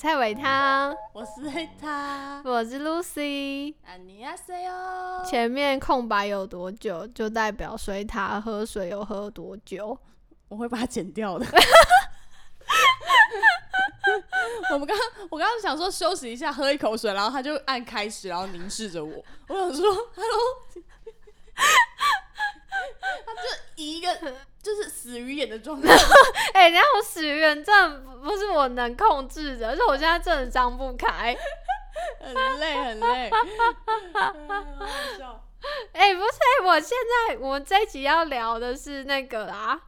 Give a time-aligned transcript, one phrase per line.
[0.00, 3.74] 菜尾汤，我是黑他，我是 Lucy。
[3.84, 5.22] 安妮亚塞哟。
[5.28, 9.98] 前面空白有多久，就代表水塔喝水有喝多久。
[10.48, 11.44] 我会把它剪掉的。
[14.72, 14.96] 我们刚
[15.28, 19.22] 我刚刚想说休息一下，喝一口水，然后他就按开始，然后凝视着我。
[19.48, 20.40] 我想说，Hello。
[23.26, 23.40] 他就
[23.76, 24.08] 以一个
[24.62, 25.88] 就是死鱼眼的状态。
[26.54, 31.36] 哎、人家我死鱼眼真的不是我能控制的，而且我现在真的张不开。
[32.20, 33.30] 很累 很累。
[35.92, 36.96] 哎、不是，我现
[37.28, 39.80] 在我们这一集要聊的是那个啦。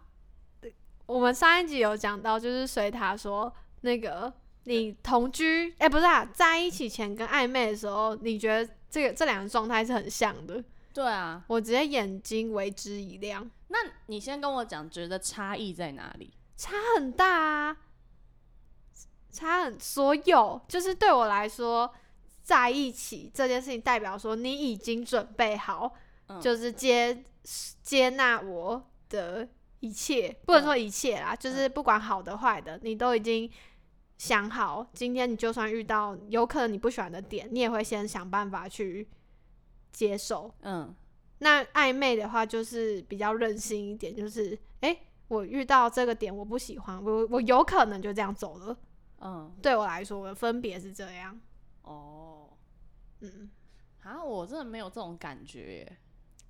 [1.06, 3.52] 我们上一集有讲到，就是水塔说
[3.82, 4.32] 那个
[4.64, 10.62] 你同居，哎、不是啊，在一起前跟暧昧的时候，你觉得这个这两个状态是很像的。
[10.92, 16.32] 对啊，我直接眼睛为之一亮，那你先跟我讲，觉得差异在哪里？
[16.56, 17.76] 差很大啊，
[19.30, 21.92] 差很所有，就是对我来说，
[22.42, 25.92] 在一起这件事情代表说你已经准备好，
[26.26, 26.40] 嗯。
[26.40, 27.24] 就是接
[27.82, 29.48] 接纳我的
[29.80, 33.50] 一切，不能说一切啦，就是不管好的坏的，你都已经
[34.18, 39.08] 想好，今天你就算遇到有可能你不喜欢的点，你也会先想办法去
[39.92, 40.52] 接受。
[40.62, 40.94] 嗯
[41.38, 48.76] 那暧昧的话，就是比较任性一点，就是诶，我遇到这个点我不喜欢，我我有可能就这样走了。
[49.18, 51.40] 嗯对我来说，我的分别是这样。
[51.82, 52.48] 哦，
[53.20, 53.50] 嗯，
[54.02, 55.98] 啊，我真的没有这种感觉耶。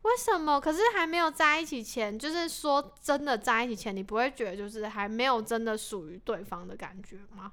[0.03, 0.61] 为什么？
[0.61, 7.53] 可是还没有在一起前，就是说真的在一起前，你不会觉得就是还没有真的属于对方的感觉吗？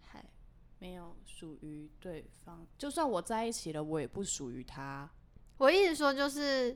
[0.00, 0.24] 还
[0.78, 1.14] 没有
[1.44, 5.10] 属于对方，就算我在一起了，我也不属于他。
[5.58, 6.74] 我一直说就是，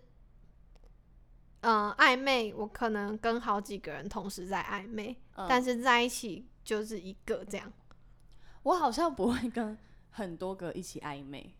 [1.62, 7.72] 嗯、暧昧，我可能跟好几个人同时在暧昧，嗯但是在一起就是一个这样。
[8.64, 9.78] 我好像不会跟
[10.10, 11.56] 很多个一起暧昧。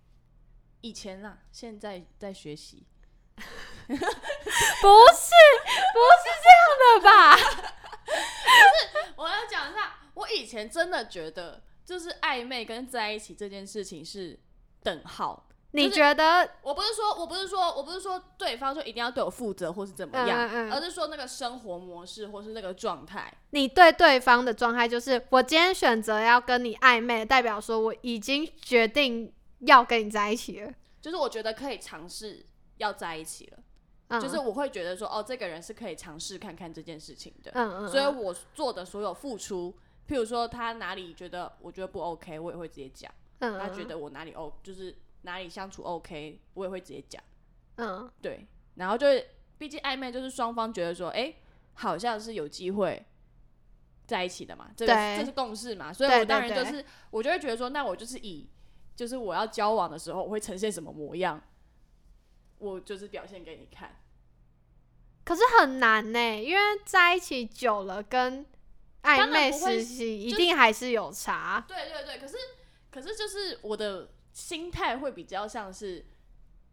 [0.82, 2.86] 以前啦，现在在学习。
[3.38, 3.96] 不是，
[5.94, 7.08] 不是这样的吧？
[9.16, 14.38] 我要讲一下，我以前真的觉得，就是暧昧跟在一起这件事情是
[14.82, 15.48] 等号。
[15.70, 16.46] 你觉得？
[16.60, 23.32] 我不是说，我不是说，我不是说对方就一定要对我负责或是怎么样，嗯嗯嗯而是说那个生活模式或是那个状态。
[23.50, 30.70] 你对对方的状态就是，我今天选择要跟你暧昧，代表说我已经决定要跟你在一起了。
[31.00, 32.44] 就是我觉得可以尝试
[32.76, 33.58] 要在一起了，
[34.08, 37.50] 嗯，就是我会觉得说，哦，这个人是可以尝试看看这件事情的。
[37.54, 39.74] 嗯嗯，所以嗯我做的所有付出，
[40.08, 43.10] 譬如说他哪里觉得我觉得不 OK，我也会直接讲；
[43.40, 43.58] 嗯。
[43.58, 47.22] 他觉得我哪里 O，就是哪里相处 OK，我也会直接讲。
[47.76, 48.10] 嗯。
[48.22, 48.46] 对，
[48.76, 49.24] 然后就是
[49.58, 51.34] 毕竟暧昧就是双方觉得说，哎、
[51.74, 53.04] 好像是有机会
[54.06, 58.48] 在一起的嘛，这个这是共识嘛，所以我当然就是我就会觉得说，那我就是以
[58.96, 61.40] 就是我要交往的时候我会呈现什么模样，
[62.58, 63.96] 我就是表现给你看。
[65.24, 68.46] 可是很难呢，因为在一起久了跟
[69.02, 71.64] 暧昧时期一定还是有差。
[71.66, 72.36] 对对对，可是
[72.90, 76.04] 可是就是我的心态会比较像是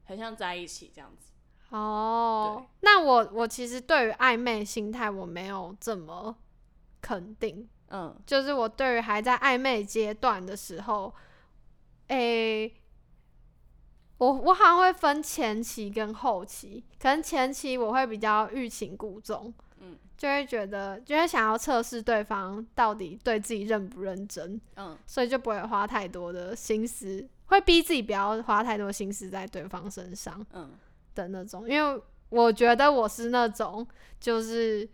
[0.06, 1.32] 很像在一起这样子。
[1.70, 6.36] 哦，那我我其实对于暧昧心态我没有这么
[7.02, 11.14] 肯定，嗯就是我对于还在暧昧阶段的时候，
[12.08, 12.72] 诶、
[14.20, 19.54] 我我好像会分前期跟后期，可能前期我会比较欲擒故纵，
[19.86, 30.46] 嗯就会觉得就会想要测试对方到底对自己认不认真，嗯所以就不会花太多的心思，会逼自己不要花太多心思在对方身上。
[30.54, 30.72] 嗯
[31.14, 33.86] 的那种，因为我觉得我是那种
[34.20, 34.88] 就是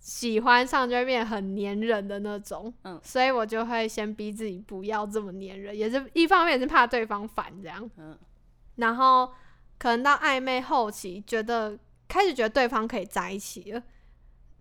[0.00, 8.16] 喜欢上就会变得很粘人的那种，嗯所以我就会先逼自己不要这么粘人，也是一方面也是怕对方烦这样，嗯
[8.76, 9.32] 然后
[9.78, 11.76] 可能到暧昧后期，觉得
[12.06, 13.82] 开始觉得对方可以在一起了。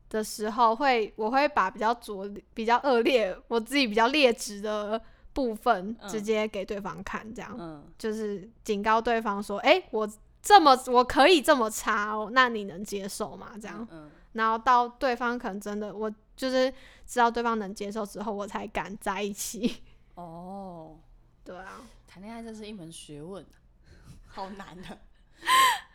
[0.10, 5.02] 的时候会，我会把比较拙、比较恶劣、我自己比较劣质的
[5.34, 7.56] 部分嗯直接给对方看，这样。
[7.60, 10.10] 嗯就是警告对方说：“哎、我
[10.42, 16.72] 这么我可以这么差哦，那你能接受吗？”这样，嗯然后到对方可能真的我就是
[17.06, 19.84] 知道对方能接受之后，我才敢在一起。
[20.16, 20.98] 哦，
[21.44, 23.58] 对啊，谈恋爱这是一门学问、啊，
[24.28, 24.98] 好难啊，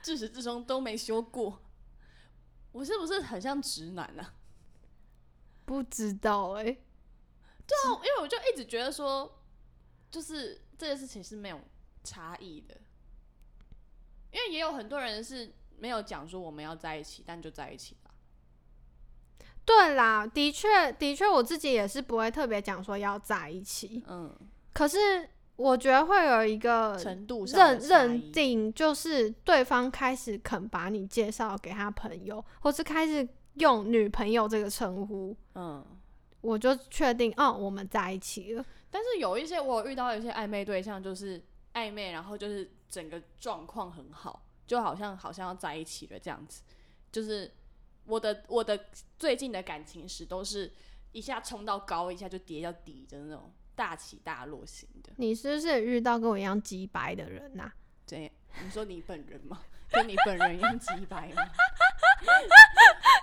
[0.03, 1.58] 自始至终都没修过。
[2.72, 4.34] 我是不是很像直男啊？
[5.64, 9.40] 不知道哎、对啊，因为我就一直觉得说，
[10.10, 11.60] 就是这件事情是没有
[12.02, 12.74] 差异的，
[14.32, 18.10] 因为也有很多人是没有讲说我们要在一起，但就在一起了。
[19.64, 24.02] 对啦，的确，的确，我自己也是不会特别讲说要在一起。
[24.08, 24.36] 嗯，
[24.72, 35.84] 可是我觉得会有一个程度上认认定，就是对方开始肯把你介绍给他朋友，或是开始用女朋友这个称呼，嗯。
[36.40, 38.66] 我就确定，哦，我们在一起了。
[38.90, 41.40] 但是有一些我遇到一些暧昧对象，就是
[41.72, 46.62] 暧昧，然后就是整个状况很好，就好像好像要在一起了这样子。
[47.12, 47.48] 就是
[48.06, 48.87] 我的我的
[49.20, 50.72] 最近的感情史都是
[51.12, 55.12] 一下冲到高，一下就跌到底的那种大起大落型的。
[55.16, 57.70] 你是不是也遇到跟我一样鸡白的人呐、
[58.06, 58.30] 怎样？
[58.62, 59.60] 你说你本人吗？
[59.92, 61.42] 跟你本人一样鸡白吗？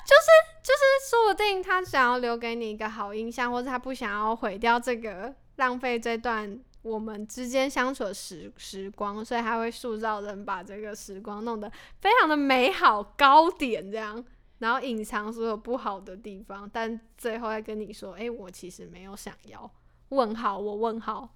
[0.05, 0.27] 就是
[0.61, 14.23] 就是说不定他想要留给你一个好印象，或者他不想要毁掉这个浪费这段我们之间相处的时时光，所以他会塑造人把这个时光弄得非常的美好高点这样，
[14.59, 19.69] 然后隐藏所有不好的地方，但最后再跟你说，哎、我其实没有想要。
[20.09, 21.35] 问号，我问号。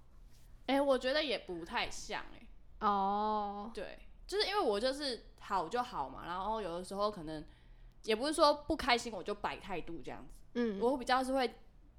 [0.68, 2.48] 哎、我觉得也不太像哎、
[2.88, 7.44] 哦，对，就是因为我就是好就好嘛，然后有的时候可能
[8.04, 11.54] 也不是说不开心我就摆态度这样子，嗯，我比较是会，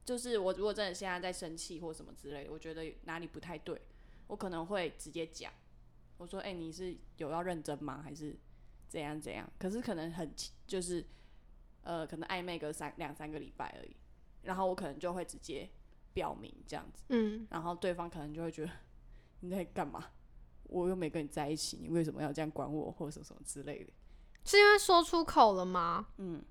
[0.05, 3.81] 就是我如果真的现在在生气或什么之类的，我觉得哪里不太对，
[4.29, 5.53] 我可能会直接讲，
[6.17, 8.01] 我说：“哎、你是有要认真吗？
[8.03, 8.35] 还是
[8.89, 10.35] 怎样怎样？”可是可能很
[10.67, 11.05] 就是
[11.83, 13.95] 呃，可能暧昧个三两三个礼拜而已，
[14.43, 15.69] 然后我可能就会直接
[16.15, 18.71] 表明这样子，嗯，然后对方可能就会觉得
[19.41, 20.03] 你在干嘛？
[20.63, 23.93] 我又没跟你在一起，你为什么要这样管我，或者什么什么之类的？
[24.45, 26.07] 是因为说出口了吗？
[26.17, 26.43] 嗯，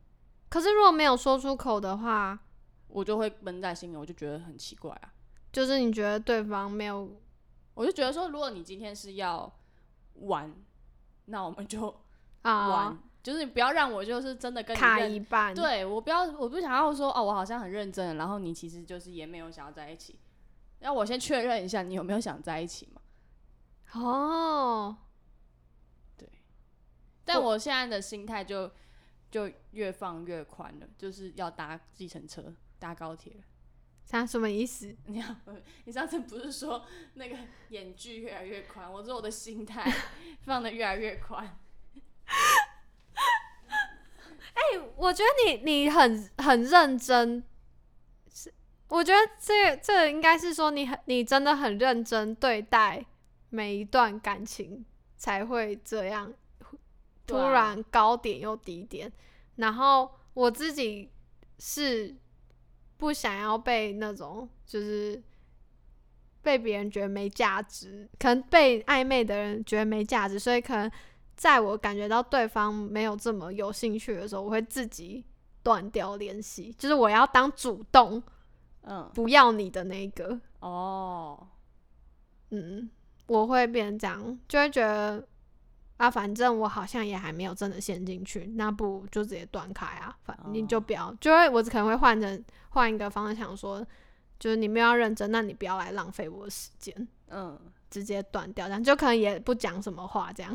[0.49, 2.37] 可是如果没有说出口的话，
[2.87, 5.13] 我就会闷在心里，我就觉得很奇怪啊。
[5.51, 7.19] 就是你觉得对方没有
[7.73, 9.51] 我就觉得说，如果你今天是要
[10.15, 10.53] 玩，
[11.25, 11.81] 那我们就
[12.43, 20.19] 玩，啊就是你不要让我就是真的跟你卡认一半，对我不要，我不想要说哦，我好像很认真，然后你其实就是也没有想要在一起。
[20.79, 23.01] 要我先确认一下，你有没有想在一起嘛？
[23.93, 24.97] 哦，
[26.17, 26.27] 对
[27.23, 28.69] 但我现在的心态就
[29.31, 33.39] 就越放越宽了，就是要搭计程车、搭高铁了。
[34.09, 34.93] 他什么意思？
[35.07, 35.33] 你好，
[35.85, 37.37] 你上次不是说那个
[37.69, 38.91] 眼距越来越宽？
[38.91, 39.89] 我说我的心态
[40.43, 41.57] 放的越来越宽。
[45.03, 47.43] 我觉得你你很很认真，
[48.33, 48.53] 是
[48.87, 53.05] 我觉得这这应该是说你很你真的很认真对待
[53.49, 54.85] 每一段感情，
[55.17, 56.33] 才会这样
[57.27, 59.11] 突然高点又低点。
[59.57, 61.11] 然后我自己
[61.59, 62.15] 是
[62.95, 65.21] 不想要被那种就是
[66.41, 70.89] 被别人觉得没价值，可能被暧昧的人觉得没价值，所以可能
[71.35, 75.25] 在我感觉到对方没有这么有兴趣的时候，我会自己
[75.61, 78.21] 断掉联系，就是我要当主动
[78.81, 81.47] 嗯，不要你的那个，哦，
[82.49, 82.89] 嗯，
[83.27, 85.25] 我会变成这样，就会觉得
[85.97, 90.81] 啊，反正我好像也还没有真的陷进去，那不就直接断开啊，反你就哦。
[90.81, 93.85] 不要，就会我可能会换成换一个方向想说，
[94.37, 97.57] 就是你没有要认真，那你不要来浪费我的时间，嗯，
[97.89, 100.53] 直接断掉，这样就可能也不讲什么话，这样，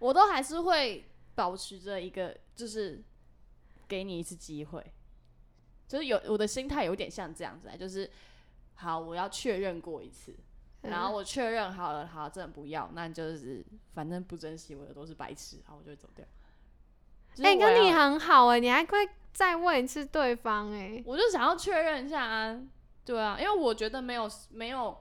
[0.00, 3.00] 我都还是会保持着一个，就是
[3.86, 4.84] 给你一次机会，
[5.86, 8.10] 就是有我的心态有点像这样子啊，就是
[8.74, 10.34] 好，我要确认过一次，
[10.82, 16.26] 然后我确认好了，好，真的不要，那就是反正不珍惜我的都是白痴，然后我就会走掉。
[17.44, 22.60] 哎、我跟你很好哎、你还会再问一次对方哎、我就想要确认一下啊，
[23.04, 25.00] 对啊，因为我觉得没有没有，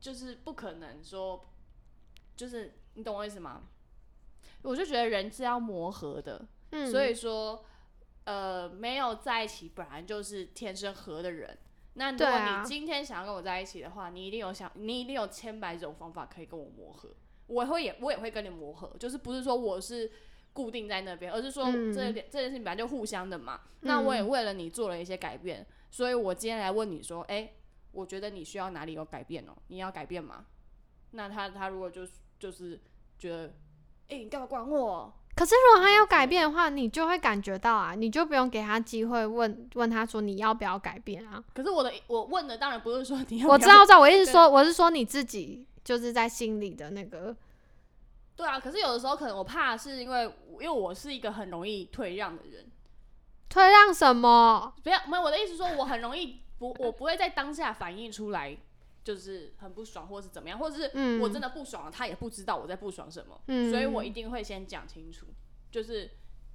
[0.00, 1.44] 就是不可能说，
[2.36, 3.62] 就是你懂我意思吗？
[4.62, 7.64] 我就觉得人是要磨合的，嗯，所以说，
[8.24, 11.58] 呃，没有在一起本来就是天生合的人。
[11.94, 17.14] 那如果你今天想要跟我在一起的话，你一定有想，你一定有千百种方法可以跟我磨合。
[17.46, 20.10] 我会也我也会跟你磨合，就是不是说我是
[20.52, 23.60] 固定在那边，而是说嗯这点、这件事情本来就互相的嘛。
[23.80, 27.52] 那我也嗯为了你做了一些改变，所以我今天来问你说，哎、
[27.90, 29.56] 我觉得你需要哪里有改变哦？
[29.66, 30.46] 你要改变吗？
[31.10, 32.80] 那他他如果就是就是
[33.18, 33.52] 觉得，
[34.10, 35.12] 哎、你干嘛管我？
[35.36, 41.42] 可是如果他要改变的话，你就会感觉到啊，你就不用给他机会问问他说你要不要改变啊。
[41.54, 47.34] 可是我的我问的当然不是说你要 要我知道，我知道，我意思说，我是说你自己就是在心里的那个，
[48.36, 50.24] 对啊，可是有的时候可能我怕是因为
[50.54, 52.70] 因为我是一个很容易退让的人，
[53.48, 54.74] 退让什么？
[54.82, 58.58] 不要没有我的意思说我很容易不我不会在当下反应出来，
[59.10, 65.26] 就是很不爽或是怎么样，或者是嗯，我真的不爽了，他也不知道我在不爽什么，嗯，所以我一定会先讲清楚，
[65.68, 66.08] 就是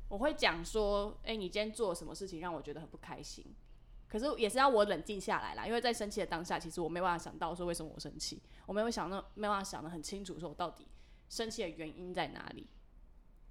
[0.07, 3.53] 我会讲说，哎、你今天做了什么事情让我觉得很不开心？
[4.07, 10.87] 可是也是要我冷静下来啦，因为在生气的当下，其实我没办法想到说为什么我生气，我没有想到没办法想的很清楚，说我到底
[11.27, 12.67] 生气的原因在哪里。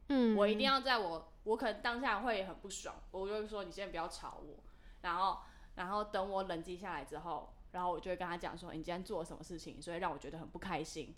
[0.09, 4.63] 嗯，我一定要在我我可能当下会很不爽，我就会说你先不要吵我，
[5.03, 5.41] 然后
[5.75, 11.13] 然后等我冷静下来之后，然后我就会跟他讲说，你今天做了什么事情，所以让我觉得很不开心，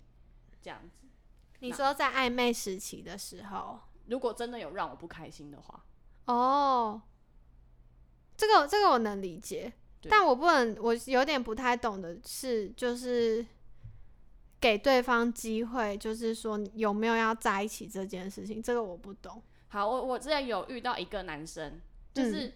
[0.59, 1.05] 这样子。
[1.59, 5.85] 你说在暧昧时期的时候，如果真的有让我不开心的话，
[6.25, 6.99] 哦，
[8.35, 9.71] 这个这个我能理解，
[10.09, 13.45] 但我不能，我有点不太懂的是，就是
[14.59, 19.43] 给对方机会，就是说有没有要在一起这件事情，这个我不懂。
[19.67, 21.79] 好，我我之前有遇到一个男生，
[22.15, 22.51] 就是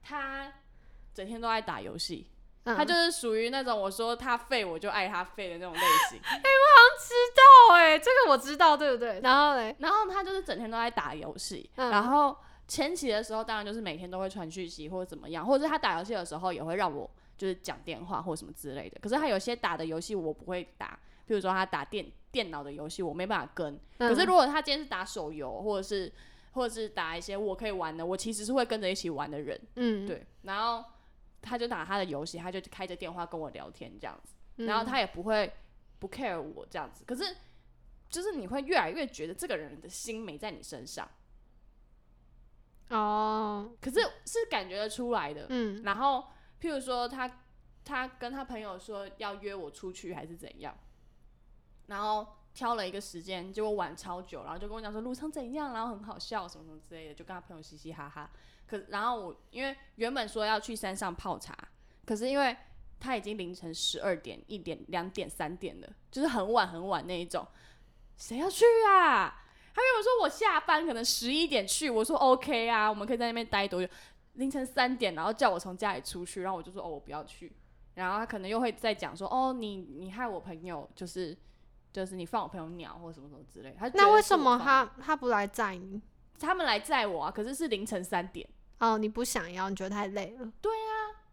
[0.00, 0.52] 他
[1.12, 2.28] 整天都在打游戏，
[2.66, 5.80] 嗯，他就是属于那种我说他废我就爱他废的那种类
[6.10, 6.18] 型。
[6.26, 9.20] 哎，我好像知道，哎，这个我知道，对不对？
[9.22, 12.36] 然后嘞，然后他就是整天都在打游戏，嗯然后
[12.68, 17.08] 前期的时候当然就是每天都会传讯息或者怎么样，或者是他打游戏的时候也会让我
[17.38, 18.98] 就是讲电话或什么之类的。
[19.00, 23.78] 可是他有些打的游戏我不会打，比如说他打电电脑的游戏我没办法跟。
[23.98, 26.12] 可是嗯如果他今天是打手游或者是
[26.52, 29.60] 或者是打一些我可以玩的，我其实是会跟着一起玩的人。
[29.76, 30.82] 嗯，对，然后
[31.46, 35.52] 他就打他的游戏，他就开着电话跟我聊天这样子，嗯然后他也不会
[36.00, 37.36] 不 care 我这样子，可是
[38.10, 41.08] 就是你会越来越觉得这个人的心没在你身上，
[42.88, 45.46] 哦，可是是感觉得出来的。
[45.50, 46.26] 嗯然后
[46.60, 47.42] 譬如说他
[47.84, 50.76] 他跟他朋友说要约我出去还是怎样，
[51.86, 58.30] 然后挑了一个时间，结果晚超久，然后就跟我讲说路上怎样，然后很好笑什么什么之类的，就跟他朋友嘻嘻哈哈。
[58.66, 61.56] 可然后我因为原本说要去山上泡茶，
[62.04, 62.56] 可是因为
[62.98, 67.46] 他已经凌晨十二点、一点、两点、三点了，就是很晚很晚那一种，
[68.16, 69.42] 谁要去啊？
[69.74, 73.92] 他原本说我下班可能十一点去，我说 OK 啊，我们可以在那边待多久？
[74.32, 77.52] 凌晨三点，然后叫我从家里出去，然后我就说哦我不要去，
[77.94, 81.36] 然后他可能又会再讲说哦你你害我朋友就是
[81.92, 86.00] 就是你放我朋友鸟或什么什么之类，他那为什么他他不来载你？
[86.38, 87.30] 他们来载我啊？
[87.30, 88.46] 可是是凌晨三点，
[88.78, 90.52] 哦，你不想要，你觉得太累了？
[90.60, 91.24] 对啊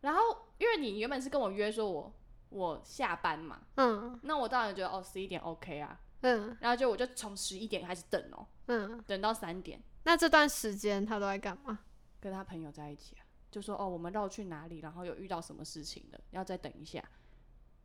[0.00, 0.20] 然后
[0.58, 2.12] 因为你原本是跟我约说我
[2.50, 11.80] 我下班嘛，嗯那我当然觉得哦十一点 OK 啊，嗯然后就我就从十一点开始等哦，嗯，等到三点，那这段时间他都在干嘛？
[12.20, 17.02] 跟他朋友在一起啊，就说哦我们绕去哪里，然后有遇到什么事情了，要再等一下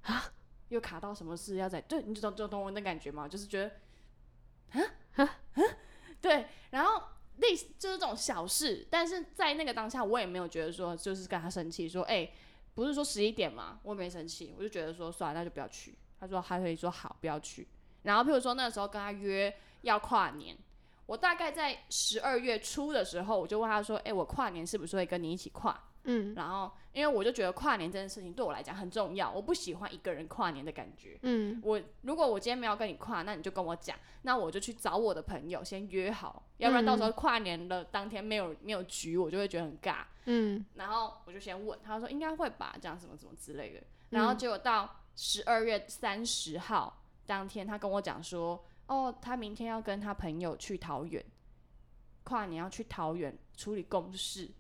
[0.04, 0.24] 啊，
[0.70, 3.28] 又卡到什么事要再对，你就懂就懂我那感觉吗？
[3.28, 4.82] 就是觉得啊？
[5.16, 5.62] 啊啊，
[6.22, 7.02] 对，然后
[7.38, 12.30] 类似就是这种小事，但是在那个当下我也没有觉得说就是跟他生气，说哎、
[12.74, 15.96] 不是说十一点嘛，我也没生气，我就觉得说算了，那就不要去。
[16.20, 17.68] 他说还可以说好，不要去。
[18.04, 20.58] 然后譬如说那时候跟他约要跨年，
[21.06, 31.18] 我大概在十二月初的时候，我就问他说：“哎、我跨年是不是会跟你一起跨嗯？”然后因为我就觉得跨年这件事情对我来讲很重要，我不喜欢一个人跨年的感觉。
[31.24, 40.04] 嗯我如果我今天没有跟你跨，那你就跟我讲，那我就去找我的朋友先约好，要不然到时候跨年的当天没有没有局，我就会觉得很尬。
[40.26, 43.84] 嗯然后我就先问，他说应该会吧，这样什么什么之类的。
[44.12, 51.24] 然后结果到十二月三十号当天，他跟我讲说，哦，他明天要跟他朋友去桃园，
[52.24, 54.52] 跨年要去桃园处理公事，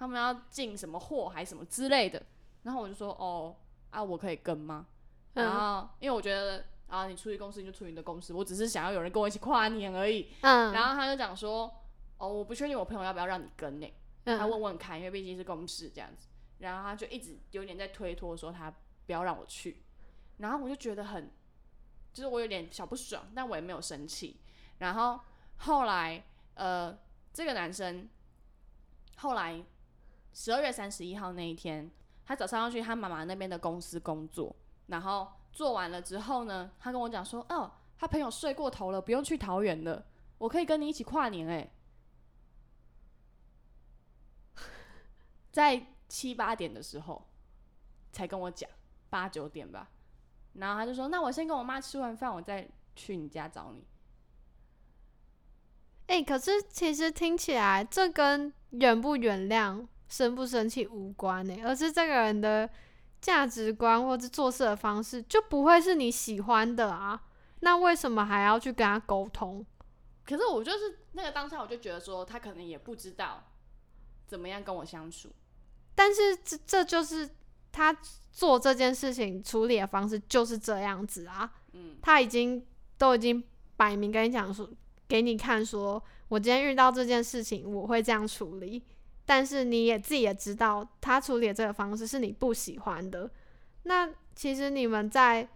[0.00, 2.20] 他们要进什么货还什么之类的。
[2.62, 3.54] 然后我就说，哦，
[3.90, 4.86] 啊，我可以跟吗？
[5.34, 10.32] 然嗯后因为我觉得啊，你出去公司你就处理你的公司，我只是想要有人跟我一起跨年而已。
[10.40, 11.70] 嗯，然后他就讲说，
[12.16, 13.86] 哦，我不确定我朋友要不要让你跟呢、
[14.24, 16.28] 他嗯问问看，因为毕竟是公事这样子，
[16.58, 18.70] 然后他就一直有点在推脱说他
[19.06, 19.82] 不要让我去，
[20.38, 21.30] 然后我就觉得很，
[22.12, 24.40] 就是我有点小不爽，但我也没有生气。
[24.78, 25.20] 然后
[25.58, 26.98] 后来，呃，
[27.32, 28.08] 这个男生
[29.16, 29.62] 后来
[30.40, 31.90] 十二月三十一号那一天，
[32.24, 34.56] 他早上要去他妈妈那边的公司工作，
[34.86, 40.06] 然后做完了之后呢，他跟我讲说，哦，他朋友睡过头了，不用去桃园了，
[40.38, 41.70] 我可以跟你一起跨年哎、
[45.52, 47.28] 在七八点的时候
[48.10, 48.70] 才跟我讲，
[49.10, 49.90] 八九点吧，
[50.54, 52.66] 然后他就说：“那我先跟我妈吃完饭，我再
[52.96, 53.86] 去你家找你。
[56.06, 62.68] 哎、可是其实听起来这跟原不原谅、生不生气无关呢、而是这个人的
[63.22, 67.22] 价值观或者做事的方式就不会是你喜欢的啊。
[67.60, 69.64] 那为什么还要去跟他沟通？”
[70.26, 73.44] 可是我就是那个当下，我就觉得说，他可能也不知道
[74.26, 75.30] 怎么样跟我相处。
[75.94, 77.28] 但是这这就是
[77.72, 77.96] 他
[78.30, 81.52] 做这件事情处理的方式就是这样子啊。
[81.72, 82.64] 嗯，他已经
[82.96, 83.42] 都已经
[83.76, 84.68] 摆明跟你讲说，
[85.06, 88.82] 给你看说，我今天遇到这件事情，我会这样处理。
[89.30, 93.30] 但是你也自己也知道，他处理这个方式是你不喜欢的。
[93.84, 95.48] 那其实你们在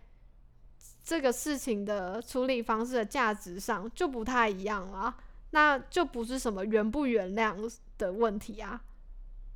[1.02, 5.16] 这个事情的处理方式的价值上就不太一样了。
[5.50, 8.80] 那就不是什么原不原谅的问题啊。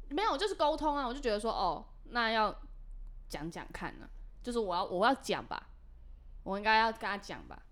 [0.09, 1.07] 没有，就是沟通啊。
[1.07, 2.53] 我就觉得说，哦，那要
[3.29, 4.11] 讲讲看呢、
[4.43, 5.69] 就是我要我要讲吧，
[6.43, 7.63] 我应该要跟他讲吧。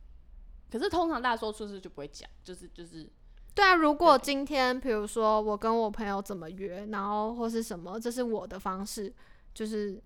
[0.70, 3.10] 可是通常大家说数是就不会讲，就是就是
[3.56, 9.10] 对啊，如果今天比如说我跟我朋友怎么约，然后或是什么，这是我的方式，
[9.54, 9.98] 就是，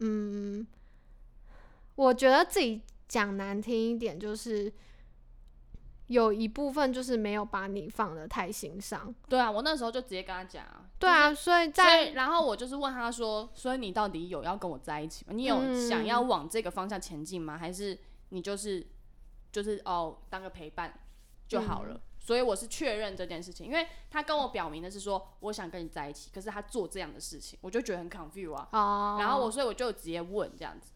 [0.00, 0.66] 嗯，
[1.94, 4.72] 我觉得自己讲难听一点，就是
[6.06, 9.14] 有一部分就是没有把你放的太心上。
[9.28, 9.50] 对啊。
[9.50, 15.34] 我那时候就直接跟他讲啊，对啊，所以所在以然后我就是问他说，所以你到底有要跟我在一起吗？
[15.34, 17.58] 你有嗯想要往这个方向前进吗？
[17.58, 17.98] 还是
[18.30, 18.86] 你就是
[19.52, 20.98] 就是哦当个陪伴
[21.46, 21.92] 就好了？
[21.94, 28.68] 嗯所以我是确认这件事情，因为他跟我表明的是说我想跟你在一起，可是他做这样的事情，我就觉得很 confuse 啊。
[28.70, 30.92] 哦，然后我所以我就直接问这样子，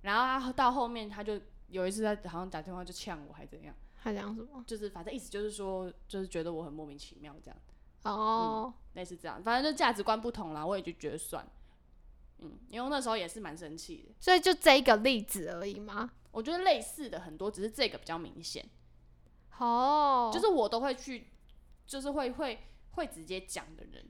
[0.00, 1.38] 然后他到后面他就
[1.68, 4.64] 有一次他好像打电话就呛我还怎样，还讲什么？
[4.66, 7.60] 就是反正意思就是说就是觉得我很莫名其妙这样。
[8.04, 11.46] 哦，类似这样，反正就价值观不同啦，我也就觉得算，
[12.38, 14.14] 嗯，因为那时候也是蛮生气的。
[14.18, 16.10] 所以就这一个例子而已吗？
[16.30, 18.66] 我觉得类似的很多，只是这个比较明显，
[19.64, 21.28] 哦，就是我都会去，
[21.86, 22.58] 就是会会
[22.92, 24.04] 会直接讲的人，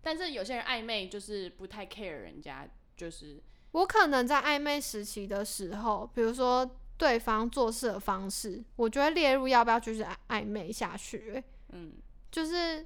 [0.00, 3.42] 但是有些人暧昧就是不太 care 人家，就是。
[3.72, 11.92] 我可能在暧昧时期的时候，比如说对方做事的方式，我就会列入要不要继续暧暧昧下去、欸嗯。
[12.30, 12.78] 就是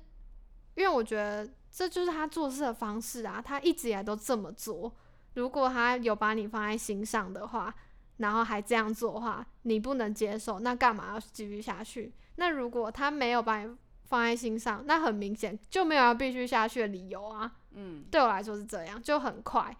[0.74, 4.90] 因为我觉得这就是他做事的方式啊，他一直以来都这么做。
[5.34, 7.74] 如果他有把你放在心上的话，
[8.18, 12.12] 然后还这样做的话，你不能接受，那干嘛要继续下去？
[12.36, 17.52] 那如果他没有把你放在心上，那很明显就没有要必须下去的理由啊。
[17.72, 19.76] 嗯，对我来说是这样，就很快，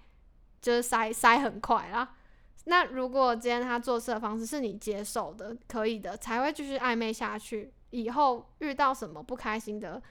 [0.60, 2.16] 就是塞塞很快啦。
[2.64, 7.72] 那如果今天他做事的方式是你接受的、可以的，才会继续暧昧下去。
[7.90, 10.02] 以后遇到什么不开心的，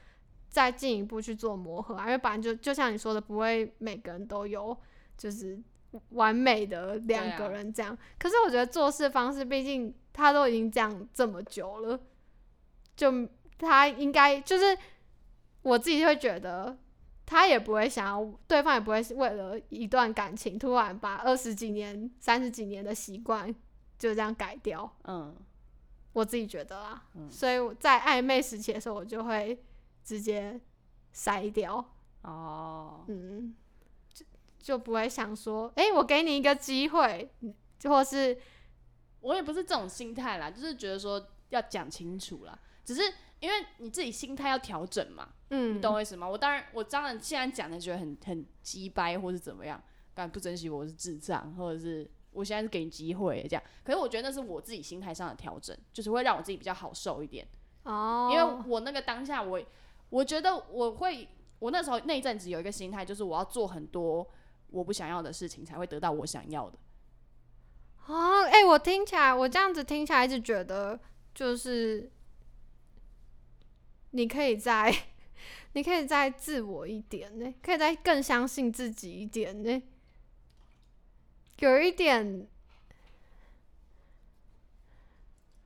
[0.49, 2.05] 再进一步去做磨合啊。
[2.05, 4.75] 因为本来就就像你说的，不会每个人都有
[5.15, 5.61] 就是
[6.09, 7.97] 完美的两个人这样。
[8.19, 11.99] 可是我觉得做事方式，毕竟他都已经这样这么久了，
[12.95, 14.77] 就他应该就是
[15.61, 16.77] 我自己会觉得，
[17.25, 23.53] 他也不会想要，对方也不会为了一段感情突然把二十几年、三十几年的习惯
[23.97, 24.91] 就这样改掉。
[25.03, 25.35] 嗯，
[26.13, 27.29] 我自己觉得啦，嗯。
[27.29, 29.61] 所以我在暧昧时期的时候，我就会
[30.03, 30.59] 直接
[31.13, 31.83] 筛掉，
[32.21, 33.53] 哦，嗯，
[34.67, 38.37] 就就不会想说，诶，我给你一个机会，嗯或是
[39.21, 43.01] 我也不是这种心态啦，就是觉得说要讲清楚啦，只是
[43.39, 46.27] 因为你自己心态要调整嘛，嗯，你懂我意思吗？
[46.27, 49.81] 我当然，我当然现在讲的觉得很很鸡掰，或是怎么样，
[50.13, 53.63] 敢不珍惜我是智障，或者是我现在是给你机会这样。
[53.85, 57.47] 可是我觉得那是我自己心态上的调整，就是会让我自己比较好受一点。
[57.83, 59.61] 哦，因为我那个当下我，
[60.09, 61.27] 我觉得我会，
[61.59, 64.27] 我那时候那一阵子有一个心态，就是我要做很多
[64.69, 66.77] 我不想要的事情，才会得到我想要的。
[68.05, 70.99] 啊，哎、我听起来，我这样子听起来一直觉得，
[71.33, 72.11] 就是
[74.11, 74.93] 你可以再，
[75.73, 79.83] 你可以再自我一点呢，可以再更相信自己一点呢，
[81.59, 82.47] 有一点，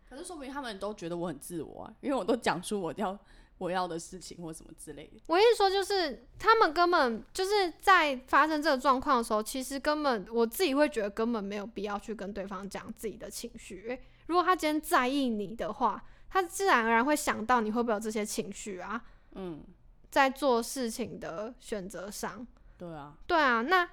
[0.10, 3.18] 可是说明他们都觉得我很自我啊，因为我都讲出我要
[3.62, 5.22] 我要的事情或什么之类的。
[5.28, 13.90] 我意思说，就是他们根本就是在发生这个状况的时候，其实根本我自己会觉得根本没有必要去跟对方讲自己的情绪。
[13.90, 19.04] 欸如果他今天在意你的话，他自然而然会想到你会不会有这些情绪啊。
[19.34, 19.64] 嗯，
[20.10, 22.48] 在做事情的选择上。
[22.78, 23.88] 对啊，对啊，那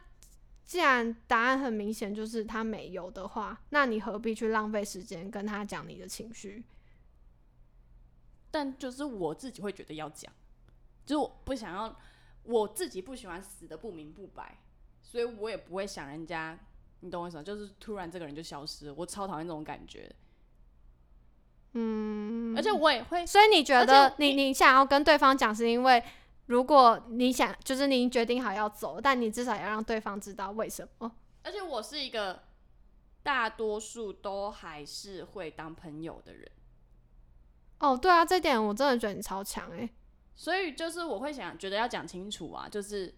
[0.64, 6.64] 既然答案很明显就是他没有的话，那你何必去浪费时间跟他讲你的情绪？
[8.50, 10.32] 但就是我自己会觉得要讲，
[11.04, 11.96] 就是我不想要，
[12.44, 14.58] 我自己不喜欢死的不明不白，
[15.02, 16.58] 所以我也不会想人家，
[17.00, 17.42] 你懂我意思吗？
[17.42, 20.10] 就是突然这个人就消失了，我超讨厌这种感觉。
[21.74, 26.02] 嗯，而且我也会，所以你觉得且你你想要跟对方讲，是因为
[26.46, 31.12] 如果你想就是你已经决定好要走，但你至少要让对方知道为什么。
[31.42, 32.42] 而且我是一个
[33.22, 36.50] 大多数都还是会当朋友的人，
[37.78, 39.88] 哦，对啊，这点我真的觉得你超强诶、
[40.34, 43.14] 所以就是我会想觉得要讲清楚啊，就是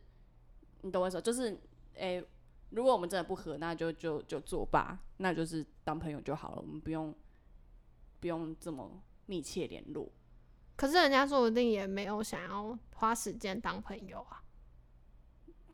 [0.82, 1.58] 你懂我意思吗，就是
[1.94, 2.24] 诶、
[2.70, 7.14] 如果我们真的不合，那就就就作罢，那就是当朋友就好了，我们不用
[8.20, 10.08] 不用这么密切联络。
[10.76, 14.42] 可是人家说不定也没有想要花时间当朋友啊。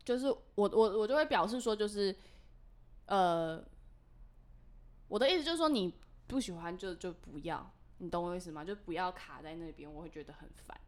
[0.03, 2.15] 就是我我我就会表示说，就是
[3.07, 3.61] 呃，
[5.09, 5.93] 我的意思就是说，你
[6.27, 8.63] 不喜欢就就不要，你懂我意思吗？
[8.63, 10.79] 就不要卡在那边，我会觉得很烦。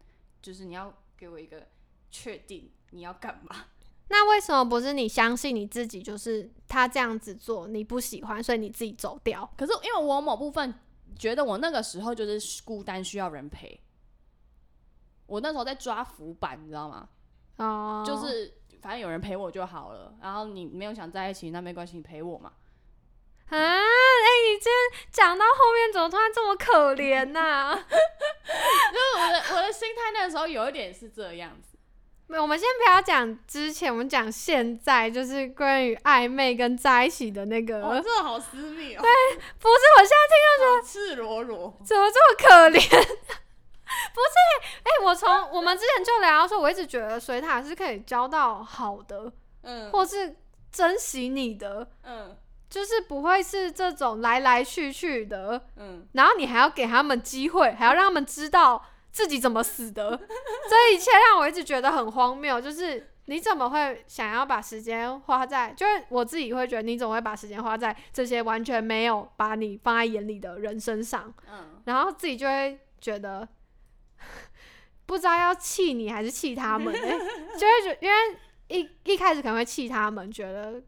[0.41, 1.67] 就是你要给我一个
[2.09, 3.65] 确定你要干嘛。
[4.09, 6.01] 那为什么不是你相信你自己？
[6.01, 9.47] 就是他这样子做你不喜欢，所以你自己走掉。
[9.55, 10.73] 可是因为我某部分
[11.15, 13.79] 觉得我那个时候就是孤单，需要人陪。
[15.27, 17.09] 我那时候在抓浮板，你知道吗？
[17.57, 20.15] 哦，就是反正有人陪我就好了。
[20.21, 22.53] 然后你没有想在一起，那没关系，你陪我嘛。
[23.49, 27.73] 啊，哎，你今天讲到后面怎么突然这么可怜呐？
[27.79, 31.77] 就是我的我的心态那个时候有一点是这样子。
[32.27, 37.81] 没，我们先不要讲之前，我们讲现在，就是关于暧昧跟在一起的那个。
[37.81, 39.01] 哦，这好私密哦。
[39.01, 39.09] 对，
[39.59, 42.87] 不是，我现在听到觉得赤裸裸，怎么这么可怜？
[44.13, 44.35] 不是，
[44.83, 49.31] 哎，我从我们之前就聊说，我一直觉得水塔是可以交到好的，
[49.63, 50.35] 嗯，或是
[50.71, 52.37] 珍惜你的，嗯，
[52.69, 60.11] 就是不会是这种来来去去的，嗯，然后你还要给他们机会，还要让他们知道自己怎么死的，
[60.69, 62.61] 这一切让我一直觉得很荒谬。
[62.61, 73.47] 就是你怎么会想要把时间花在，就是我自己会觉得你总会把时间花在这些完全没有把你放在眼里的人身上，嗯，然后自己就会觉得。
[75.05, 77.11] 不知道要气你还是气他们，哎，
[77.57, 78.15] 就会觉，因为
[78.67, 80.79] 一一开始可能会气他们，觉得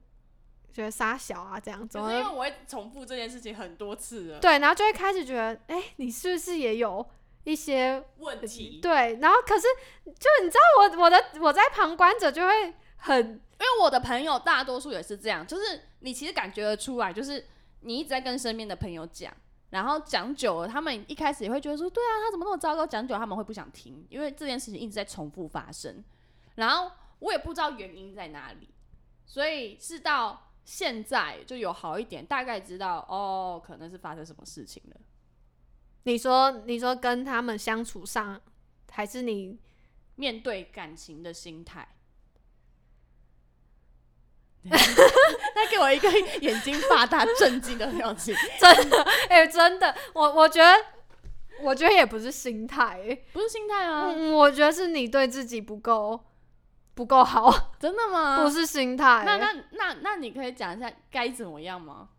[0.74, 7.06] 觉得傻小啊这样子，因为我会重复这件事情很多次了，对，然后就会开始觉得，哎，你是不是也有
[7.44, 8.80] 一些问题？
[8.82, 9.68] 对，然后可是
[10.06, 17.46] 就你知道我我的我在旁观者就会很，因为我的朋友大多数也是这样，就是你其实感觉得出来，就是
[17.82, 19.34] 你一直在跟身边的朋友讲。
[19.72, 22.86] 然后讲久了，他们一开始也会觉得说，对啊，他怎么那么糟糕？
[22.86, 26.04] 讲久了他们会不想听，因为这件事情一直在重复发生。
[26.56, 28.68] 然后我也不知道原因在哪里，
[29.26, 34.96] 所以是到现在就有好一点，大概知道哦，可能是发生什么事情了。
[36.04, 38.42] 你说，你说跟他们相处上，
[38.92, 39.60] 还是你
[40.16, 41.88] 面对感情的心态？
[44.70, 46.08] 他给我一个
[46.40, 50.86] 眼睛发大、震惊的表情， 真的，哎，真的，我我觉得，
[51.64, 56.24] 我觉得也不是心态，不是心态啊，我觉得是你对自己不够
[56.94, 58.44] 不够好，真的吗？
[58.44, 62.10] 不是心态，那那那那你可以讲一下该怎么样吗？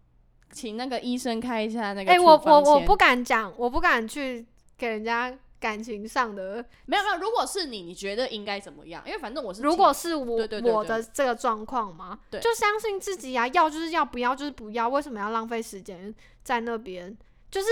[0.50, 2.11] 请那个医生开一下那个。
[2.11, 5.37] 哎，我我我不敢讲，我不敢去给人家。
[5.62, 6.56] 感情上的
[6.87, 9.00] 没有没有，如果是你，你觉得应该怎么样？
[9.06, 17.16] 因为反正我是，如果是我我的这个状况嘛，对，就相信自己啊，要就是要，不要就是不要，为什么要浪费时间在那边？
[17.48, 17.68] 就是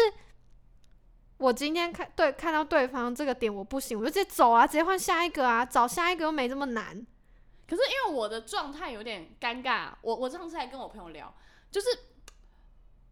[1.41, 6.95] 我今天看对看到对方这个点我不行，我就直接走啊，直接换下一个啊，找下一个又没这么难。
[7.67, 11.35] 可是因为我的状态有点尴尬，我我上次还跟我朋友聊，
[11.71, 11.89] 就是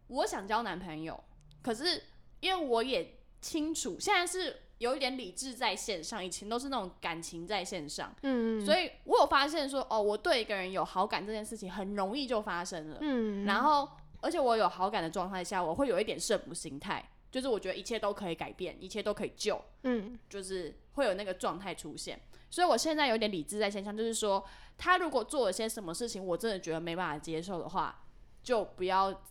[0.07, 1.21] 我想交男朋友，
[1.61, 2.03] 可是
[2.39, 4.61] 因为我也清楚现在是。
[4.79, 13.89] 有一点理智在线上，以前都是那种感情在线上，嗯，所以我有发现说，哦，我对一个人有好感这件事情很容易就发生了，嗯，然后
[14.21, 24.45] 而且我有好感的状态下，我会有一点圣母心态，就是我觉得一切都可以改变，一切都可以救，嗯，就是会有那个状态出现，所以我现在有点理智在现象，就是说
[24.77, 28.03] 他如果做了些什么事情，我真的觉得没办法接受的话，
[28.41, 29.23] 就不要，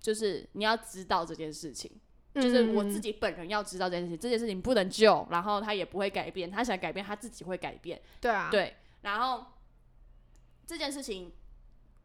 [0.00, 1.90] 就是你要知道这件事情。
[2.34, 8.00] 就是我自己本人要知道这件事情，这件事情不能救，然后他也不会改变，他想改变他自己会改变。
[8.20, 9.44] 对啊，对，然后
[10.64, 11.32] 这件事情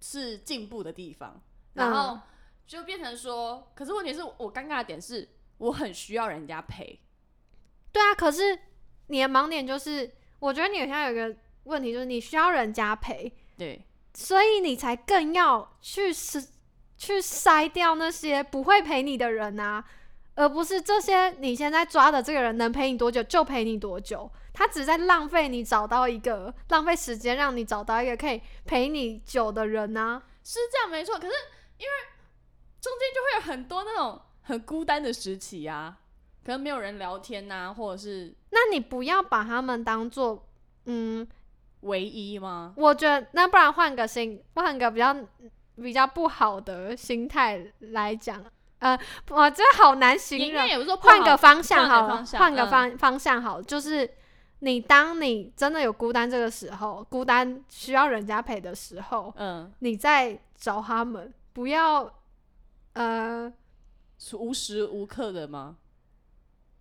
[0.02, 1.40] 是进步的地方，
[1.74, 2.20] 然后
[2.74, 7.00] 就变成说，可是问题是我尴尬的点是我很需要人家陪。
[7.92, 8.58] 对啊，可是
[9.08, 16.44] 你的盲点就是，我觉得你好像有一个问题，就是你需要人家陪，对，所以你才更要去是
[16.98, 19.86] 去筛掉那些不会陪你的人啊。
[20.36, 30.24] 而不是这些，你现在抓的这个人能陪你多久就陪你多久，他只在浪费你找到一个浪费时间，让你找到一个可以陪你久的人啊？
[30.44, 31.34] 是这样没错，可是
[31.78, 31.92] 因为
[32.84, 35.98] 中间就会有很多那种很孤单的时期啊，
[36.46, 38.36] 可能没有人聊天呐，或者是……
[38.50, 40.46] 那你不要把他们当做
[40.88, 41.26] 嗯
[41.80, 42.74] 唯一吗？
[42.76, 45.15] 我觉得那不然换个心，换个比较
[45.78, 48.43] 比较不好的心态来讲。
[48.80, 50.98] 呃，我这好难形容。
[50.98, 54.10] 换个方向好了，换个方方向好，就是
[54.60, 62.13] 你当你真的有孤单这个时候，孤单需要人家陪的时候，嗯，你再找他们，不要
[62.94, 63.52] 呃
[64.34, 65.78] 无时无刻的吗？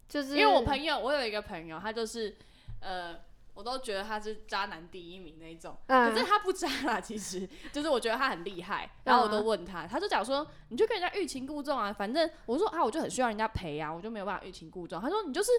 [0.08, 2.36] 就是因为我朋友，我有一个朋友，他就是
[2.80, 3.18] 呃，
[3.54, 5.76] 我都觉得他是渣男第一名那一种。
[5.86, 8.90] 嗯可是他不渣啦，其实就是我觉得他很厉害。
[9.04, 11.92] 然后我都嗯问他，他就讲说，你就跟人家欲擒故纵啊。
[11.92, 15.00] 反正我说啊，我就很需要人家陪啊，我就没有办法欲擒故纵。
[15.00, 15.50] 他说你就是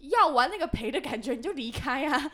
[0.00, 2.18] 要玩那个陪的感觉，你就离开啊。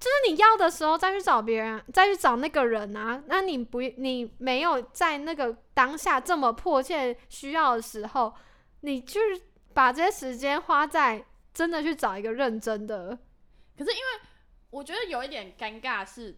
[0.00, 3.20] 就是你要的时候再去找别人，再去找那个人啊。
[3.26, 8.34] 那你不，你没有在那个当下这么迫切需要的时候，
[8.80, 9.20] 你去
[9.72, 13.16] 把这些时间花在真的去找一个认真的。
[13.76, 14.28] 可是因为
[14.70, 16.36] 我觉得有一点尴尬是。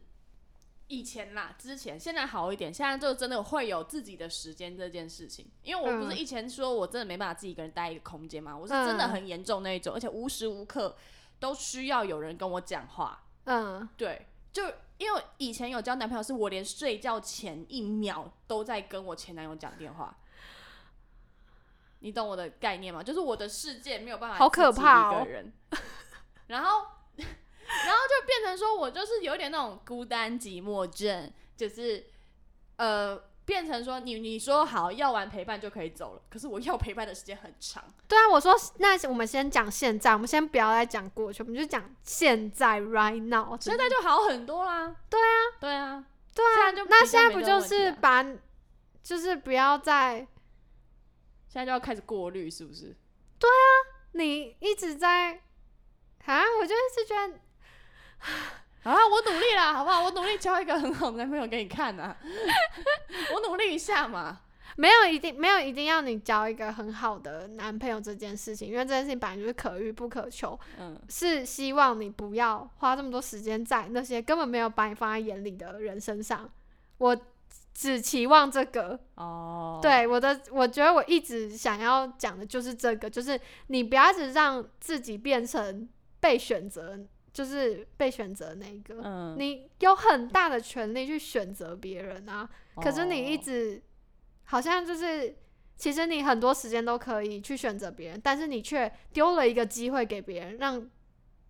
[0.92, 5.48] 以前啦，之前现在好一点，现在就真的会有自己的时间这件事情。
[5.62, 10.96] 因为我不是嗯以前说我真的没办法自己一个人待一个空间嘛，我是真的嗯很严重那一种，而且无时无刻
[11.38, 13.22] 都需要有人跟我讲话。
[13.44, 14.64] 嗯，对，就
[15.00, 20.14] 因为以前有交男朋友，是我连睡觉前一秒都在跟我前男友讲电话。
[22.00, 23.02] 你懂我的概念吗？
[23.02, 25.26] 就是我的世界没有办法好可怕哦
[26.48, 26.82] 然后，
[27.16, 32.04] 然后就变成说我就是有点那种孤单寂寞症，就是
[32.76, 37.82] 呃，变成说你你说好要完陪伴就可以走了，可是我要陪伴的时间很长。
[38.06, 43.56] 对啊，我说那我们先讲现在，我们先不要再讲过去，我们就讲现在 right now。
[43.60, 44.94] 现在就好很多啦。
[45.08, 48.24] 对啊，对啊，对啊那现在不就是把，
[49.02, 50.18] 就是不要再
[51.48, 52.96] 现在就要开始过滤，是不是？
[53.38, 53.66] 对啊
[54.12, 55.40] 你一直在
[56.26, 57.40] 啊，我就一直觉得
[58.82, 60.02] 啊，我努力啦，好不好？
[60.02, 62.16] 我努力交一个很好的男朋友给你看啊，
[63.34, 64.40] 我努力一下嘛。
[64.76, 76.48] 没有一定没有一定要你交一个很好的男朋友这件事情，因为这件事情本来就是可遇不可求，嗯，是希望你不要花这么多时间在那些根本没有把你放在眼里的人身上。
[76.98, 77.14] 我
[77.74, 85.86] 只期望这个，哦，，对我的，我觉得我一直想要讲的就是这个，就是你不要一直让自己变成
[86.20, 86.98] 被选择，
[87.32, 89.00] 就是被选择那个。
[89.02, 93.40] 嗯，你有很大的权利去选择别人啊，可是你一哦。
[93.42, 93.82] 直
[94.44, 95.36] 好像就是，
[95.76, 100.90] 其实你很多时间都可以去选择别人，但是你却丢了一个机会给别人，让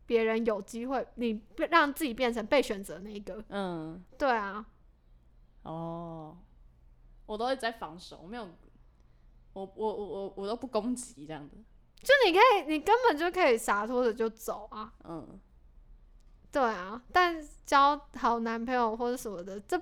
[0.07, 1.41] 别人有机会，你
[1.71, 3.43] 让自己变成被选择那个。
[3.49, 4.67] 嗯，对啊，
[5.63, 6.37] 哦，
[7.27, 8.49] 我都一直在防守，我没有，
[9.55, 11.57] 我我我我我都不攻击这样子，
[12.01, 14.93] 就你可以，你根本就可以洒脱的就走啊。
[15.05, 15.41] 嗯，
[16.53, 19.81] 对啊，但交好男朋友或者什么的，这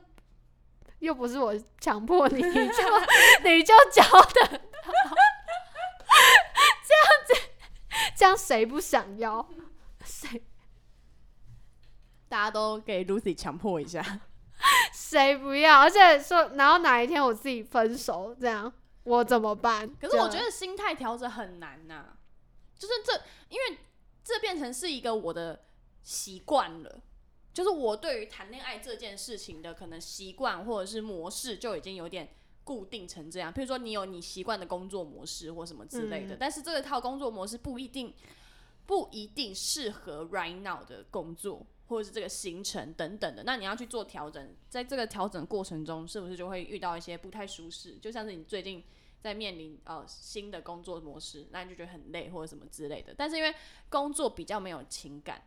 [0.98, 2.82] 又不是我强迫你， 你就
[3.44, 4.60] 你就交的，
[6.84, 7.34] 这样子，
[8.16, 9.48] 这样谁不想要？
[10.04, 10.42] 谁
[12.28, 14.20] 大家都给 Lucy 强迫一下，
[14.92, 15.80] 谁不要？
[15.80, 18.70] 而且说，然后哪一天我自己分手，这样
[19.04, 19.88] 我怎么办？
[19.98, 22.04] 可是我觉得心态调整很难呐、
[22.76, 23.14] 就是这，
[23.48, 23.78] 因为
[24.22, 25.64] 这变成是一个我的
[26.02, 27.02] 习惯了，
[27.52, 32.28] 就是我对于谈恋爱这件事情的可能习惯或者是模式就已经有点
[32.64, 33.52] 固定成这样。
[33.52, 38.14] 譬如说，你有你习惯的工作模式或什么之类的，嗯但是这个套工作模式不一定
[38.86, 41.66] 不一定适合 right now 的工作。
[41.88, 47.96] 或者是这个行程等等的，那你要去做调整，在这个调整过程中，是不是就会遇到一些不太舒适？
[47.96, 48.84] 就像是你最近
[49.22, 53.14] 在面临呃新的工作模式，那你就觉得很累或者什么之类的。
[53.16, 53.54] 但是因为
[53.88, 55.42] 工作比较没有情感，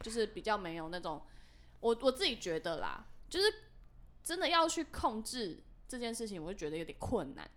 [0.00, 1.22] 就是比较没有那种，
[1.80, 3.46] 我我自己觉得啦，就是
[4.22, 7.48] 真的要去控制这件事情，我就觉得有点困难。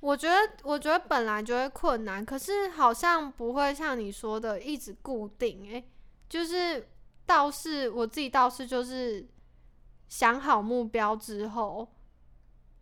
[0.00, 5.88] 我觉得，我觉得本来就会困难，可是好像不会像你说的一直固定、欸。
[6.28, 6.88] 就是
[7.26, 9.28] 倒是我自己倒是就是
[10.08, 11.86] 想好目标之后，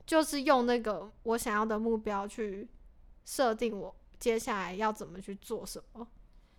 [0.07, 2.69] 就是用那个我想要的目标去
[3.25, 6.07] 设定我接下来要怎么去做什么。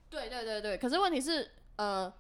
[0.10, 2.14] 对对对对，可是问题是，呃，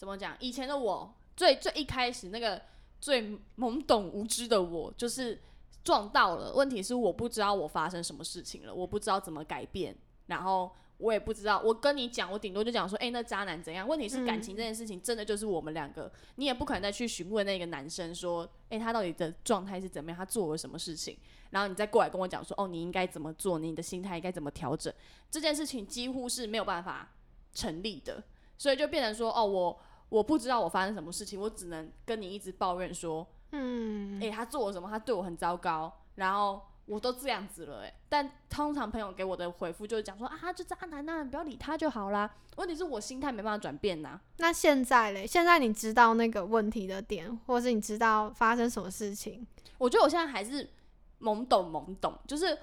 [0.00, 0.34] 怎么讲？
[0.40, 2.62] 以前的我最最一开始那个
[3.02, 5.38] 最懵懂无知的我，就是
[5.84, 6.54] 撞到了。
[6.54, 9.94] 问题是我不知道我发生什么事情了，我不知道怎么改变，
[10.28, 11.60] 然后我也不知道。
[11.62, 13.86] 我跟你讲，我顶多就讲说，哎、那渣男怎样？
[13.86, 21.18] 问题是感情这件事情真的就是我们两个，你也不可能再去询问那个男生说，哎、他到底的状态是怎么样，他做了什么事情。
[21.50, 24.90] 然后你再过来跟我讲说，哦，你应该怎么做，你的心态应该怎么调整，
[25.30, 27.12] 这件事情几乎是没有办法
[27.52, 28.22] 成立的，
[28.56, 29.80] 所以就变成说，哦，我
[30.10, 42.28] 我不知道我发生什么事情，我只能跟你一直抱怨说，嗯，诶、他做了什么，他对我很糟糕，然后我都这样子了、诶，但通常朋友给我的回复就是讲说，啊，他就渣男呐、你不要理他就好啦。
[42.56, 45.26] 问题是我心态没办法转变呐、那现在嘞？
[45.26, 49.46] 现在你知道那个问题的点，或是你知道发生什么事情？
[49.78, 50.68] 我觉得我现在还是
[51.20, 52.58] 懵懂懵懂，就是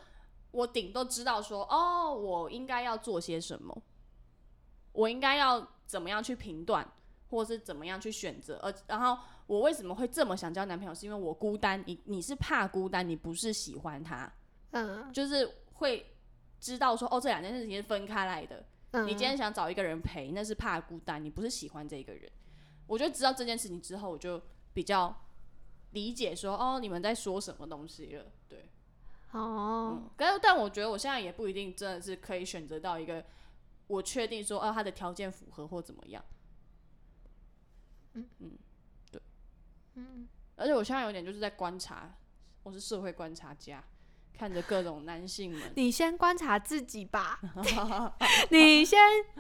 [0.52, 3.82] 我顶多知道说，哦，我应该要做些什么，
[4.92, 6.88] 我应该要怎么样去评断，
[7.30, 8.58] 或是怎么样去选择。
[8.64, 11.84] 而然后我为什么会这么想交男朋友，是因为我孤单。
[11.86, 14.32] 你你是怕孤单，你不是喜欢他，
[14.72, 16.14] 嗯就是会
[16.60, 18.66] 知道说，哦，这两件事情是分开来的。
[18.92, 22.32] 嗯，你今天想找一个人陪，那是怕孤单，你不是喜欢这个人。
[22.88, 24.42] 我就知道这件事情之后，我就
[24.74, 25.14] 比较
[25.92, 28.26] 理解说，哦，你们在说什么东西了。
[28.48, 28.70] 对，
[29.34, 33.24] 哦，嗯，但但我觉得我现在也不一定真的是可以选择到一个
[33.88, 36.24] 我确定说，哦，他的条件符合或怎么样。
[38.40, 38.52] 嗯，
[39.12, 39.22] 对，
[39.96, 40.28] 嗯。
[40.56, 42.12] 而且我现在有点就是在观察，
[42.64, 43.84] 我是社会观察家，
[44.38, 45.62] 看着各种男性们。
[45.78, 47.40] 你先观察自己吧，
[48.50, 49.00] 你先，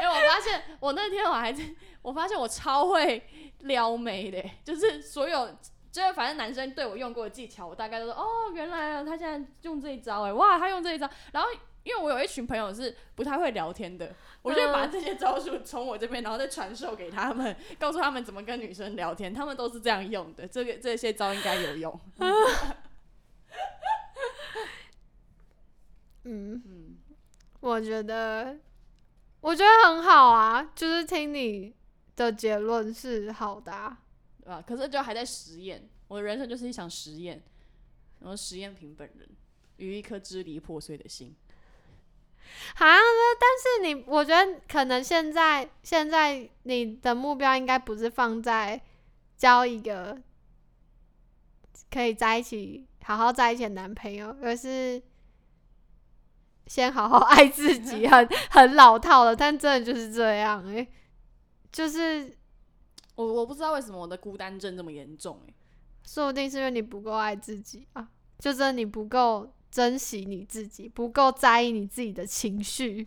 [0.00, 1.64] 哎、我发现我那天我还在，
[2.02, 3.28] 我发现我超会
[3.60, 5.58] 撩妹的，就是所有，
[5.90, 11.10] 就是反正男生对我用过的技巧，我大概都说哦，原来啊，他现在用这一招，哎，哇，他用这一招。
[11.32, 11.48] 然后
[11.86, 22.00] 因为我有一群朋友是不太会聊天的，我就会把嗯这些招数从我这边，然后再传授给他们，告诉他们怎么跟女生聊天，他们都是这样用的，这个这些招应该有用。
[26.24, 26.96] 嗯，嗯，
[27.60, 28.58] 我觉得，
[29.40, 31.72] 我觉得很好啊，就是听你
[32.16, 34.02] 的结论是好的、啊。
[34.40, 34.62] 对吧？
[34.64, 37.42] 可是就还在实验，我的人生就是一场实验，
[38.20, 39.28] 然后实验品本人
[39.78, 41.34] 与一颗支离破碎的心。
[42.74, 43.02] 好像呢，
[43.40, 48.80] 但是你，我觉得可能现在现在你的目标应该不是放在
[49.36, 50.18] 交一个
[51.90, 55.00] 可以在一起好好在一起的男朋友，而是
[56.66, 60.86] 先好好 爱自己，很很老套了，但真的就是这样诶、
[61.70, 62.36] 就是
[63.14, 65.54] 我我不知道为什么我的孤单症这么严重哎、
[66.04, 73.06] 说不定是因为你不够爱自己啊，就真的你不够珍惜你自己，不够在意你自己的情绪。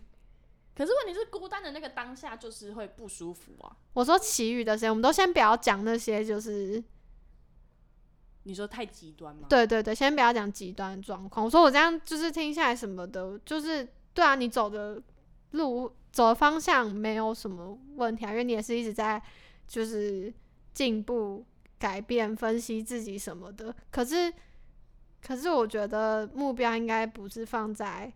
[0.72, 3.76] 可是问题是，孤单的那个当下就是会不舒服啊。
[3.92, 6.80] 我说其余的时间，我们都先不要讲那些，就是
[8.44, 9.48] 你说太极端吗？
[9.48, 11.44] 对对对，先不要讲极端的状况。
[11.44, 15.02] 我说我这样就是听下来什么的，就是对啊，你走的
[15.50, 19.20] 路走的方向没有什么问题啊，因为你也是一直在
[19.66, 20.32] 就是
[20.72, 21.44] 进步、
[21.80, 23.74] 改变、分析自己什么的。
[23.90, 24.32] 可是，
[25.26, 28.12] 可是我觉得目标应该不是放在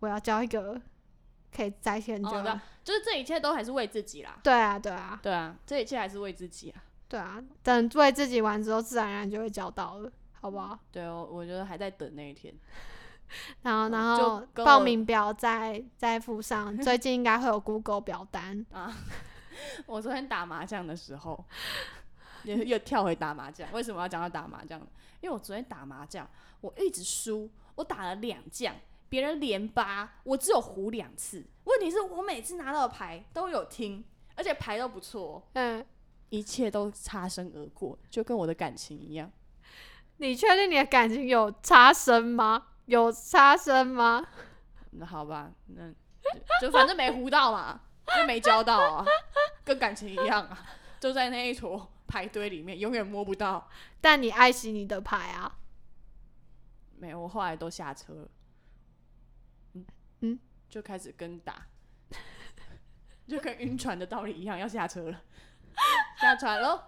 [0.00, 0.80] 我要交一个
[1.54, 4.38] 可以在线交的、就是这一切都还是为自己啦。
[4.42, 6.82] 对啊，对啊，对啊，这一切还是为自己啊。
[7.08, 10.78] 对啊，等为自己完之后，自然而然就会交到了，好不好？
[10.92, 12.54] 对哦，我觉得还在等那一天。
[13.62, 18.94] 然后，然后报名表再再附上， 最近应该会有 Google 表单啊。
[19.86, 21.44] 我昨天打麻将的时候，
[22.44, 23.66] 又又跳回打麻将。
[23.72, 24.80] 为什么要讲到打麻将？
[25.26, 26.28] 因为我昨天打麻将，
[26.60, 28.72] 我一直输，我打了两将，
[29.08, 31.44] 别人连八，我只有胡两次。
[31.64, 34.04] 问题是我每次拿到的牌都有听，
[34.36, 35.84] 而且牌都不错哦，嗯，
[36.28, 39.28] 一切都擦身而过，就跟我的感情一样。
[40.18, 42.68] 你确定你的感情有擦身吗？
[42.84, 44.24] 有擦身吗？
[44.92, 47.80] 那好吧，那就就反正没胡到嘛，
[48.16, 49.04] 就没交到啊，
[49.64, 50.64] 跟感情一样啊，
[51.00, 53.68] 就在那一坨牌堆里面，永远摸不到。
[54.00, 55.58] 但你爱惜你的牌啊。
[56.98, 58.28] 没有，我后来都下车了。
[59.74, 59.86] 嗯
[60.20, 60.38] 嗯，
[60.68, 61.66] 就开始跟打，
[63.28, 65.22] 就跟晕船的道理一样，要下车了，
[66.20, 66.80] 下船喽。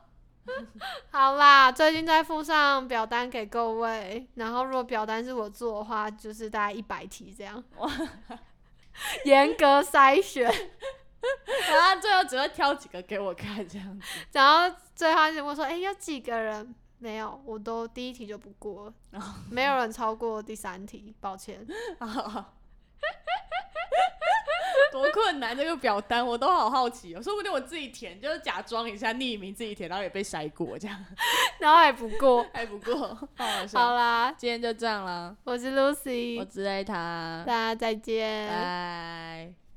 [1.13, 7.63] 好啦，最近再附上表单给各位，然后如果表单是我做的话，就是大概一百题这样，
[9.27, 10.51] 严格筛选，
[11.71, 14.07] 然后最后只会挑几个给我看，这样子。
[14.33, 21.65] 然后最后他就问说：“哎、有几个人？”没有，我都第一题就不过了，没有人超过第三题，抱歉。
[24.91, 27.23] 多困难这个表单，我都好好奇哦。
[27.23, 31.05] 说不定我自己填，就是假装一下匿名自己填，然后也被筛过，这样
[31.59, 32.45] 然后还不过。
[32.53, 33.17] 还不过，
[33.73, 38.49] 好啦，今天就这样啦，我是我 Lucy，之类他，大家再见。
[38.49, 39.68] 拜。